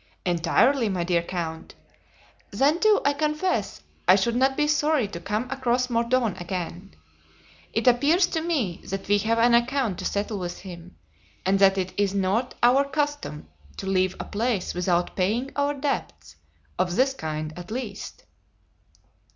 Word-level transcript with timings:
"Entirely, 0.25 0.89
my 0.89 1.03
dear 1.03 1.21
count. 1.21 1.75
Then, 2.49 2.79
too, 2.79 3.01
I 3.05 3.13
confess 3.13 3.83
I 4.07 4.15
should 4.15 4.35
not 4.35 4.57
be 4.57 4.65
sorry 4.67 5.07
to 5.09 5.19
come 5.19 5.47
across 5.51 5.91
Mordaunt 5.91 6.41
again. 6.41 6.95
It 7.71 7.85
appears 7.85 8.25
to 8.25 8.41
me 8.41 8.81
that 8.85 9.07
we 9.07 9.19
have 9.19 9.37
an 9.37 9.53
account 9.53 9.99
to 9.99 10.05
settle 10.05 10.39
with 10.39 10.61
him, 10.61 10.95
and 11.45 11.59
that 11.59 11.77
it 11.77 11.93
is 11.97 12.15
not 12.15 12.55
our 12.63 12.83
custom 12.83 13.47
to 13.77 13.85
leave 13.85 14.15
a 14.19 14.25
place 14.25 14.73
without 14.73 15.15
paying 15.15 15.51
our 15.55 15.75
debts, 15.75 16.35
of 16.79 16.95
this 16.95 17.13
kind, 17.13 17.53
at 17.55 17.69
least." 17.69 18.23